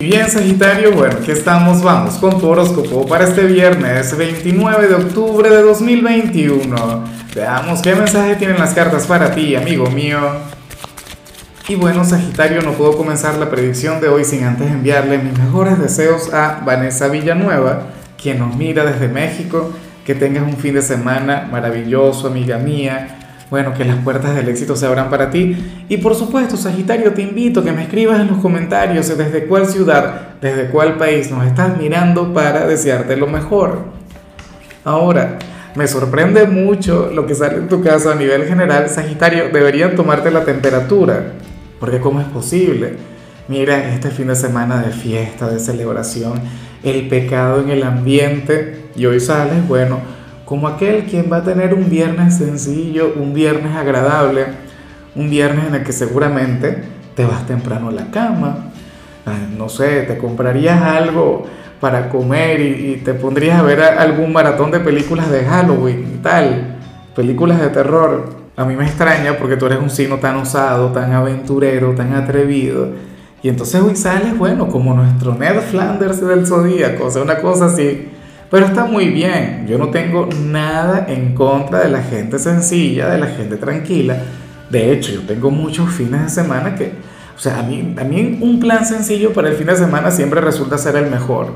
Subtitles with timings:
[0.00, 4.94] Y bien, Sagitario, bueno, aquí estamos, vamos con tu horóscopo para este viernes 29 de
[4.94, 7.04] octubre de 2021.
[7.34, 10.18] Veamos qué mensaje tienen las cartas para ti, amigo mío.
[11.68, 15.78] Y bueno, Sagitario, no puedo comenzar la predicción de hoy sin antes enviarle mis mejores
[15.78, 19.70] deseos a Vanessa Villanueva, quien nos mira desde México.
[20.06, 23.20] Que tengas un fin de semana maravilloso, amiga mía
[23.50, 25.56] bueno, que las puertas del éxito se abran para ti.
[25.88, 29.66] Y por supuesto, Sagitario, te invito a que me escribas en los comentarios desde cuál
[29.66, 33.80] ciudad, desde cuál país nos estás mirando para desearte lo mejor.
[34.84, 35.38] Ahora,
[35.74, 40.30] me sorprende mucho lo que sale en tu caso a nivel general, Sagitario, deberían tomarte
[40.30, 41.32] la temperatura,
[41.78, 42.94] porque ¿cómo es posible?
[43.48, 46.40] Mira, este fin de semana de fiesta, de celebración,
[46.82, 50.00] el pecado en el ambiente, y hoy sales, bueno,
[50.50, 54.46] como aquel quien va a tener un viernes sencillo, un viernes agradable,
[55.14, 56.82] un viernes en el que seguramente
[57.14, 58.72] te vas temprano a la cama,
[59.56, 61.46] no sé, te comprarías algo
[61.78, 66.78] para comer y, te pondrías a ver algún maratón de películas de Halloween y tal,
[67.14, 68.30] películas de terror.
[68.56, 72.88] A mí me extraña porque tú eres un signo tan osado, tan aventurero, tan atrevido.
[73.40, 77.66] Y entonces hoy sales, bueno, como nuestro Ned Flanders del Zodíaco, o sea, una cosa
[77.66, 78.08] así
[78.50, 83.18] pero está muy bien, yo no tengo nada en contra de la gente sencilla, de
[83.18, 84.16] la gente tranquila.
[84.68, 86.92] De hecho, yo tengo muchos fines de semana que,
[87.36, 88.02] o sea, a mí, a
[88.44, 91.52] un plan sencillo para el fin de semana siempre resulta ser el mejor.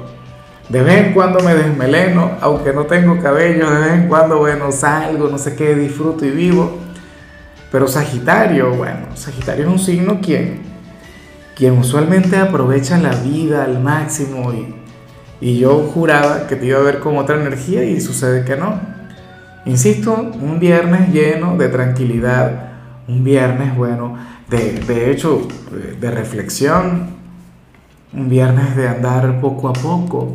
[0.69, 4.71] De vez en cuando me desmeleno, aunque no tengo cabello, de vez en cuando, bueno,
[4.71, 6.79] salgo, no sé qué, disfruto y vivo.
[7.73, 10.63] Pero Sagitario, bueno, Sagitario es un signo quien,
[11.57, 14.84] quien usualmente aprovecha la vida al máximo y
[15.45, 18.81] y yo juraba que te iba a ver con otra energía y sucede que no.
[19.67, 22.71] Insisto, un viernes lleno de tranquilidad,
[23.07, 24.17] un viernes, bueno,
[24.49, 25.47] de, de hecho,
[26.01, 27.09] de reflexión,
[28.15, 30.35] un viernes de andar poco a poco,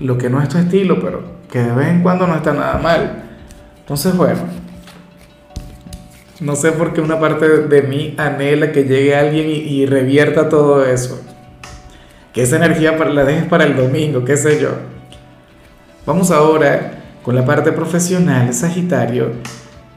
[0.00, 2.78] lo que no es tu estilo, pero que de vez en cuando no está nada
[2.78, 3.22] mal.
[3.78, 4.40] Entonces, bueno,
[6.40, 10.48] no sé por qué una parte de mí anhela que llegue alguien y, y revierta
[10.48, 11.22] todo eso
[12.38, 14.68] que esa energía la dejes para el domingo, qué sé yo.
[16.06, 16.92] Vamos ahora
[17.24, 19.32] con la parte profesional, Sagitario.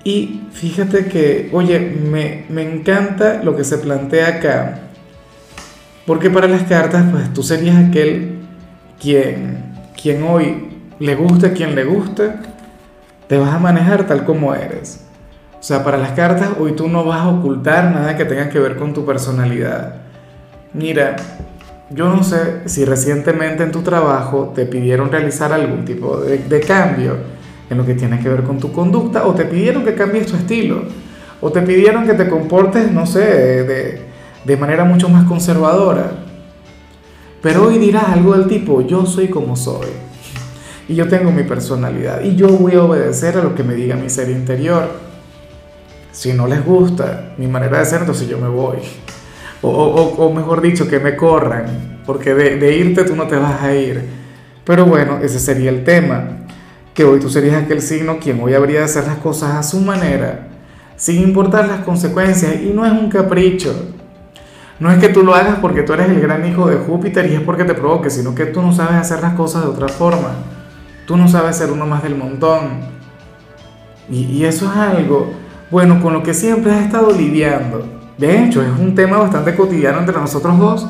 [0.03, 4.79] Y fíjate que, oye, me, me encanta lo que se plantea acá.
[6.07, 8.39] Porque para las cartas, pues tú serías aquel
[8.99, 12.31] quien, quien hoy le guste quien le guste,
[13.27, 15.05] te vas a manejar tal como eres.
[15.59, 18.57] O sea, para las cartas hoy tú no vas a ocultar nada que tenga que
[18.57, 19.97] ver con tu personalidad.
[20.73, 21.17] Mira,
[21.93, 27.17] yo no sé si recientemente en tu trabajo te pidieron realizar algún tipo de, cambio
[27.69, 30.35] en lo que tiene que ver con tu conducta o te pidieron que cambies tu
[30.35, 30.83] estilo
[31.41, 34.01] o te pidieron que te comportes, no sé, de,
[34.45, 36.11] de manera mucho más conservadora.
[37.41, 39.87] Pero hoy dirás algo del tipo, yo soy como soy
[40.87, 43.95] y yo tengo mi personalidad y yo voy a obedecer a lo que me diga
[43.95, 44.89] mi ser interior.
[46.11, 48.77] Si no les gusta mi manera de ser, entonces yo me voy
[49.61, 54.03] o, mejor dicho, que me corran, porque de, irte tú no te vas a ir.
[54.63, 56.23] Pero bueno, ese sería el tema,
[56.93, 59.79] que hoy tú serías aquel signo quien hoy habría de hacer las cosas a su
[59.79, 60.47] manera,
[60.95, 63.73] sin importar las consecuencias, y no es un capricho.
[64.79, 67.35] No es que tú lo hagas porque tú eres el gran hijo de Júpiter y
[67.35, 70.33] es porque te provoque, sino que tú no sabes hacer las cosas de otra forma.
[71.05, 72.79] Tú no sabes ser uno más del montón.
[74.09, 75.31] Y, y eso es algo,
[75.69, 79.99] bueno, con lo que siempre has estado lidiando de hecho, es un tema bastante cotidiano
[79.99, 80.87] entre nosotros dos.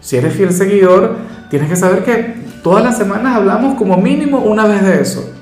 [0.00, 1.16] Si eres fiel seguidor,
[1.48, 5.32] tienes que saber que todas las semanas hablamos como mínimo una vez de eso.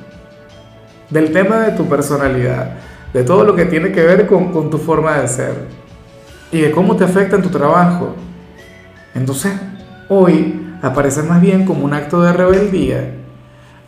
[1.10, 2.76] Del tema de tu personalidad,
[3.12, 5.54] de todo lo que tiene que ver con, tu forma de ser
[6.52, 8.14] y de cómo te afecta en tu trabajo.
[9.14, 9.52] Entonces,
[10.08, 13.14] hoy aparece más bien como un acto de rebeldía.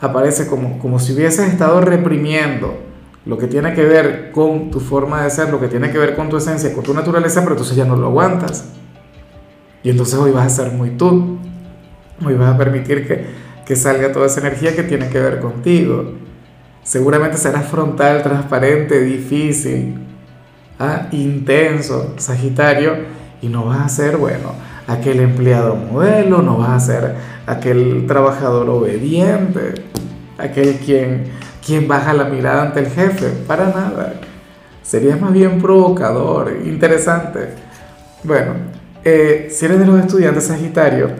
[0.01, 2.90] Aparece como, como si hubieses estado reprimiendo
[3.27, 6.17] lo que tiene que ver con tu forma de ser, lo que tiene que ver
[6.17, 8.71] con tu esencia, con tu naturaleza, pero entonces ya no lo aguantas.
[9.83, 11.39] Y entonces hoy vas a ser muy tú.
[12.25, 13.27] Hoy vas a permitir que,
[13.65, 16.13] que salga toda esa energía que tiene que ver contigo.
[16.83, 19.97] Seguramente serás frontal, transparente, difícil,
[20.78, 21.09] ¿ah?
[21.13, 22.95] intenso, Sagitario,
[23.43, 24.55] y no vas a ser, bueno,
[24.87, 27.15] aquel empleado modelo, no vas a ser
[27.47, 29.75] aquel trabajador obediente,
[30.39, 31.25] aquel quien
[31.65, 34.15] quien baja la mirada ante el jefe, para nada.
[34.83, 37.51] Sería más bien provocador, interesante.
[38.24, 38.54] Bueno,
[39.04, 41.10] eh, si eres de los estudiantes Sagitario,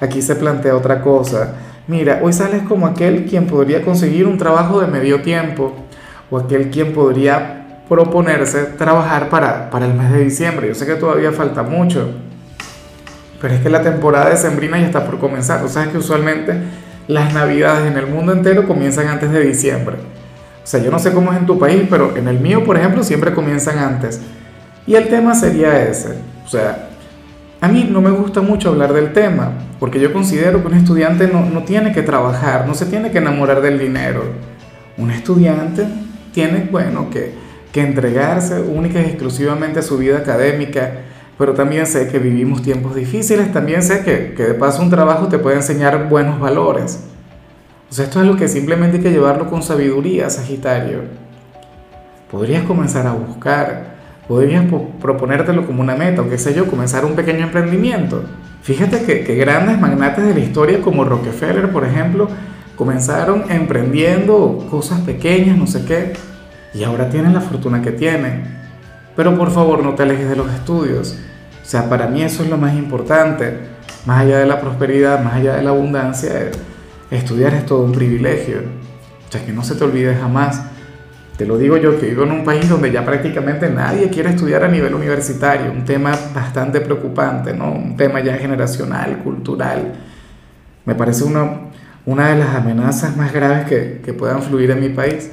[0.00, 1.54] aquí se plantea otra cosa.
[1.88, 5.72] Mira, hoy sales como aquel quien podría conseguir un trabajo de medio tiempo
[6.30, 10.68] o aquel quien podría proponerse trabajar para, para el mes de diciembre.
[10.68, 12.10] Yo sé que todavía falta mucho,
[13.40, 15.62] pero es que la temporada de sembrina ya está por comenzar.
[15.62, 16.54] Tú sabes que usualmente
[17.08, 19.96] las navidades en el mundo entero comienzan antes de diciembre.
[20.62, 22.76] O sea, yo no sé cómo es en tu país, pero en el mío, por
[22.76, 24.20] ejemplo, siempre comienzan antes.
[24.86, 26.18] Y el tema sería ese.
[26.44, 26.88] O sea,
[27.60, 31.28] a mí no me gusta mucho hablar del tema, porque yo considero que un estudiante
[31.28, 34.24] no, no tiene que trabajar, no se tiene que enamorar del dinero.
[34.98, 35.86] Un estudiante
[36.32, 37.34] tiene, bueno, que,
[37.72, 40.92] que entregarse única y exclusivamente a su vida académica,
[41.38, 45.28] pero también sé que vivimos tiempos difíciles, también sé que, que de paso un trabajo
[45.28, 47.04] te puede enseñar buenos valores.
[47.90, 51.02] O esto es algo que simplemente hay que llevarlo con sabiduría, Sagitario.
[52.30, 53.96] Podrías comenzar a buscar,
[54.26, 54.64] podrías
[55.00, 58.24] proponértelo como una meta, o qué sé yo, comenzar un pequeño emprendimiento.
[58.62, 62.28] Fíjate que, que grandes magnates de la historia como Rockefeller, por ejemplo,
[62.74, 66.14] comenzaron emprendiendo cosas pequeñas, no sé qué,
[66.74, 68.65] y ahora tienen la fortuna que tienen.
[69.16, 71.16] Pero por favor no te alejes de los estudios.
[71.62, 73.58] O sea, para mí eso es lo más importante.
[74.04, 76.50] Más allá de la prosperidad, más allá de la abundancia,
[77.10, 78.58] estudiar es todo un privilegio.
[79.26, 80.62] O sea, que no se te olvide jamás.
[81.36, 84.64] Te lo digo yo que vivo en un país donde ya prácticamente nadie quiere estudiar
[84.64, 87.72] a nivel universitario, un tema bastante preocupante, ¿no?
[87.72, 89.92] Un tema ya generacional, cultural.
[90.86, 91.60] Me parece una,
[92.06, 95.30] una de las amenazas más graves que, que puedan fluir en mi país.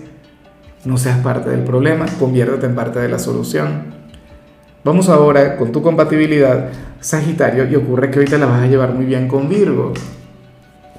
[0.86, 3.94] No seas parte del problema, conviértete en parte de la solución.
[4.84, 6.70] Vamos ahora con tu compatibilidad,
[7.00, 9.94] Sagitario, y ocurre que te la vas a llevar muy bien con Virgo.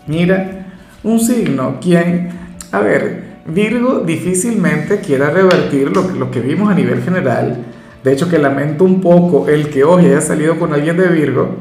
[0.06, 0.66] Mira,
[1.02, 2.30] un signo, quien,
[2.72, 7.58] a ver, Virgo difícilmente quiera revertir lo, lo que vimos a nivel general.
[8.02, 11.56] De hecho, que lamento un poco el que hoy haya salido con alguien de Virgo,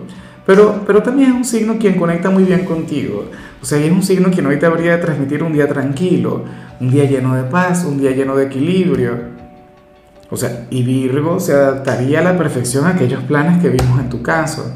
[0.45, 3.30] pero, pero también es un signo quien conecta muy bien contigo.
[3.62, 6.44] O sea, es un signo quien hoy te habría de transmitir un día tranquilo,
[6.81, 9.18] un día lleno de paz, un día lleno de equilibrio.
[10.30, 14.10] O sea, y Virgo se adaptaría a la perfección a aquellos planes que vimos en
[14.10, 14.74] tu caso.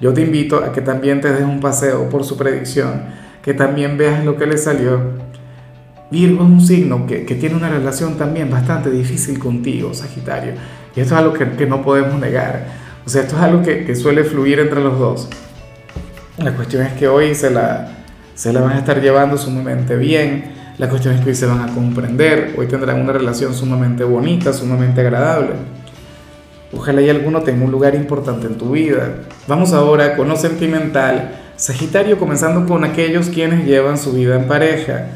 [0.00, 3.04] Yo te invito a que también te des un paseo por su predicción,
[3.42, 5.00] que también veas lo que le salió.
[6.10, 10.52] Virgo es un signo que, que tiene una relación también bastante difícil contigo, Sagitario.
[10.94, 12.66] Y esto es algo que, que no podemos negar.
[13.04, 15.28] O sea, esto es algo que, que, suele fluir entre los dos.
[16.38, 17.88] La cuestión es que hoy se la,
[18.34, 21.60] se la van a estar llevando sumamente bien la cuestión es que hoy se van
[21.60, 25.50] a comprender, hoy tendrán una relación sumamente bonita, sumamente agradable.
[26.72, 29.16] Ojalá y alguno tenga un lugar importante en tu vida.
[29.46, 31.32] Vamos ahora con lo sentimental.
[31.54, 35.08] Sagitario comenzando con aquellos quienes llevan su vida en pareja.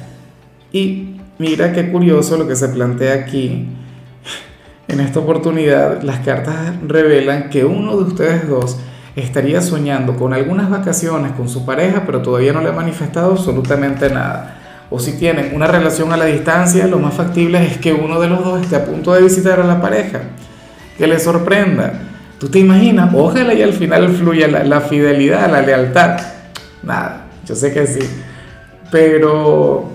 [0.70, 3.66] Y mira qué curioso lo que se plantea aquí.
[4.94, 6.55] En esta oportunidad las cartas
[6.87, 8.79] revelan que uno de ustedes dos
[9.17, 14.08] estaría soñando con algunas vacaciones con su pareja, pero todavía no le ha manifestado absolutamente
[14.08, 14.61] nada
[14.91, 18.29] o si tienen una relación a la distancia, lo más factible es que uno de
[18.29, 20.20] los dos esté a punto de visitar a la pareja,
[20.96, 21.94] que le sorprenda.
[22.38, 23.12] ¿Tú te imaginas?
[23.12, 26.20] Ojalá y al final fluya la, fidelidad, la lealtad.
[26.85, 28.08] Nada, yo sé que sí.
[28.93, 29.94] Pero,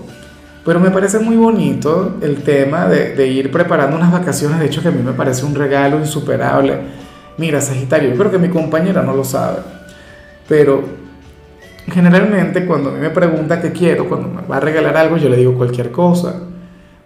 [0.70, 4.60] pero me parece muy bonito el tema de, ir preparando unas vacaciones.
[4.60, 6.78] De hecho, que a mí me parece un regalo insuperable.
[7.38, 9.62] Mira, Sagitario, yo creo que mi compañera no lo sabe.
[10.48, 10.84] Pero
[11.92, 15.28] Generalmente cuando a mí me pregunta qué quiero, cuando me va a regalar algo, yo
[15.28, 16.36] le digo cualquier cosa,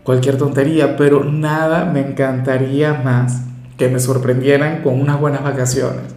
[0.02, 3.44] cualquier tontería, pero nada me encantaría más
[3.78, 6.14] que me sorprendieran con unas buenas vacaciones.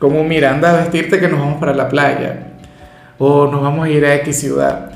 [0.00, 2.54] Como mira, anda a vestirte que nos vamos para la playa,
[3.18, 4.93] o nos vamos a ir a X ciudad,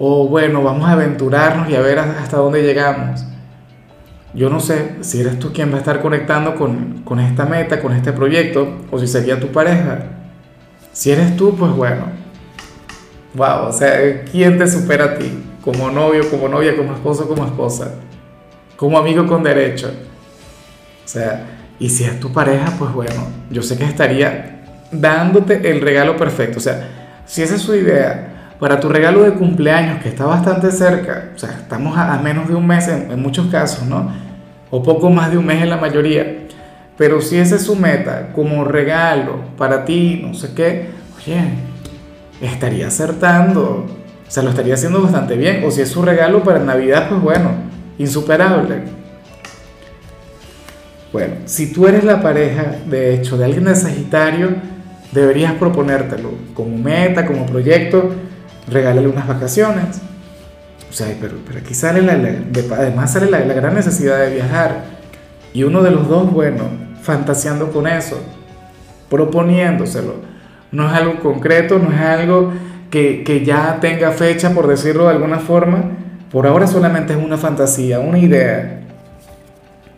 [0.00, 3.24] o bueno, vamos a aventurarnos y a ver hasta dónde llegamos.
[4.34, 7.80] Yo no sé si eres tú quien va a estar conectando con, con esta meta,
[7.80, 9.98] con este proyecto, o si sería tu pareja.
[10.92, 12.06] Si eres tú, pues bueno,
[13.34, 15.30] Wow, o sea, ¿quién te supera a ti?
[15.62, 17.94] Como novio, como novia, como esposo, como esposa.
[18.76, 19.88] Como amigo con derecho.
[21.04, 21.46] O sea,
[21.78, 26.58] y si es tu pareja, pues bueno, yo sé que estaría dándote el regalo perfecto.
[26.58, 30.70] O sea, si esa es su idea, para tu regalo de cumpleaños, que está bastante
[30.70, 34.10] cerca, o sea, estamos a, menos de un mes en, en muchos casos, ¿no?
[34.70, 36.46] O poco más de un mes en la mayoría.
[36.98, 41.40] Pero si esa es su meta, como regalo para ti, no sé qué, oye,
[42.42, 43.86] estaría acertando.
[44.28, 45.64] O sea, lo estaría haciendo bastante bien.
[45.64, 47.52] O si es su regalo para Navidad, pues bueno,
[47.98, 48.82] insuperable.
[51.10, 54.50] Bueno, si tú eres la pareja, de hecho, de alguien de Sagitario,
[55.10, 58.10] deberías proponértelo como meta, como proyecto,
[58.68, 60.00] regálale unas vacaciones.
[60.88, 62.12] O sea, pero, pero aquí sale la,
[62.76, 64.84] además sale la, la gran necesidad de viajar.
[65.52, 66.64] Y uno de los dos, bueno,
[67.02, 68.20] fantaseando con eso,
[69.08, 70.30] proponiéndoselo
[70.72, 72.52] no es algo concreto, no es algo
[72.90, 75.82] que, ya tenga fecha, por decirlo de alguna forma.
[76.30, 78.82] Por ahora solamente es una fantasía, una idea.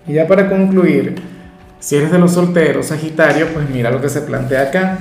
[0.06, 1.30] Y ya para concluir,
[1.78, 4.98] Si eres de los solteros, Sagitario, pues mira lo que se plantea acá.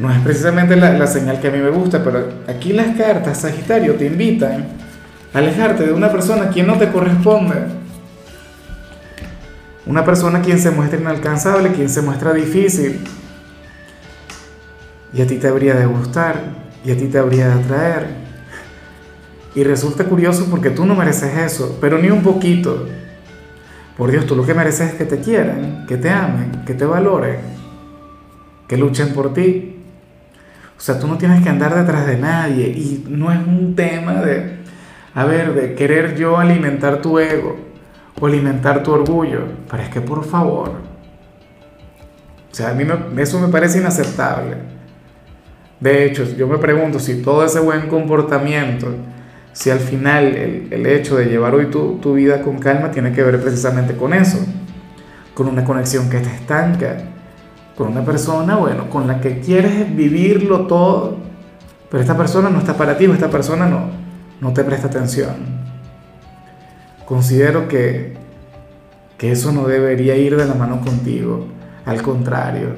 [0.00, 3.96] No es precisamente la, señal que a mí me gusta, pero aquí las cartas, Sagitario,
[3.96, 4.66] te invitan
[5.34, 7.66] a alejarte de una persona quien no te corresponde.
[9.84, 12.98] Una persona quien se muestra inalcanzable, quien se muestra difícil.
[15.12, 16.36] Y a ti te habría de gustar,
[16.82, 18.06] y a ti te habría de atraer.
[19.54, 22.86] Y resulta curioso porque tú no mereces eso, pero ni un poquito.
[23.98, 26.86] Por Dios, tú lo que mereces es que te quieran, que te amen, que te
[26.86, 27.36] valoren,
[28.66, 29.76] que luchen por ti.
[30.80, 34.14] O sea, tú no tienes que andar detrás de nadie y no es un tema
[34.14, 34.60] de,
[35.14, 37.58] a ver, de querer yo alimentar tu ego
[38.18, 39.42] o alimentar tu orgullo.
[39.70, 40.70] Pero es que por favor,
[42.50, 42.86] o sea, a mí
[43.18, 44.56] eso me parece inaceptable.
[45.80, 48.94] De hecho, yo me pregunto si todo ese buen comportamiento
[49.52, 50.34] si al final
[50.70, 54.14] el, hecho de llevar hoy tu, tu, vida con calma tiene que ver precisamente con
[54.14, 54.38] eso,
[55.34, 56.96] con una conexión que te estanca,
[57.80, 61.16] con una persona, bueno, con la que quieres vivirlo todo,
[61.90, 63.86] pero esta persona no está para ti o esta persona no,
[64.38, 65.34] no te presta atención.
[67.06, 68.18] Considero que,
[69.16, 71.46] que eso no debería ir de la mano contigo,
[71.86, 72.68] al contrario.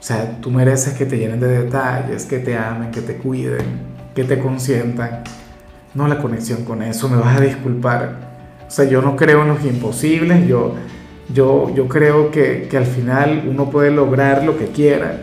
[0.00, 3.82] O sea, tú mereces que te llenen de detalles, que te amen, que te cuiden,
[4.16, 5.22] que te consientan
[5.94, 8.16] no la conexión con eso, me vas a disculpar.
[8.66, 10.74] O sea, yo no creo en los imposibles, yo,
[11.32, 15.20] yo, yo creo que, que al final uno puede lograr lo que quiera,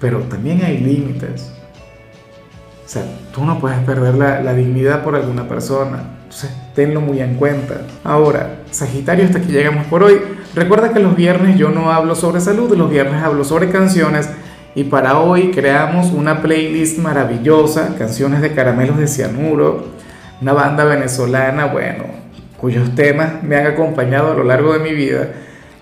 [0.00, 1.52] pero también hay límites.
[2.84, 3.02] O sea,
[3.34, 6.18] tú no puedes perder la, la, dignidad por alguna persona.
[6.22, 7.80] Entonces, tenlo muy en cuenta.
[8.04, 10.20] Ahora, Sagitario, hasta aquí llegamos por hoy.
[10.54, 14.30] Recuerda que los viernes yo no hablo sobre salud, los viernes hablo sobre canciones
[14.76, 19.86] y para hoy creamos una playlist maravillosa, canciones de caramelos de cianuro,
[20.42, 22.04] una banda venezolana, bueno,
[22.56, 25.28] cuyos temas me han acompañado a lo largo de mi vida.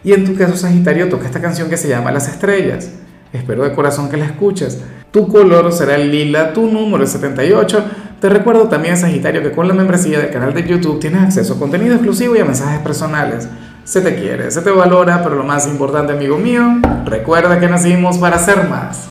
[0.03, 2.91] Y en tu caso, Sagitario, toca esta canción que se llama Las Estrellas.
[3.33, 4.81] Espero de corazón que la escuches.
[5.11, 7.85] Tu color será el lila, tu número es 78.
[8.21, 11.59] Te recuerdo también, Sagitario, que con la membresía del canal de YouTube tienes acceso a
[11.59, 13.49] contenido exclusivo y a mensajes personales.
[13.85, 16.63] Se te quiere, se te valora, pero lo más importante, amigo mío,
[17.05, 19.03] recuerda que nacimos para ser más.